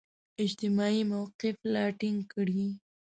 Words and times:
اجتماعي 0.45 1.01
موقف 1.13 1.55
لا 1.73 1.83
ټینګ 1.99 2.19
کړي. 2.33 2.65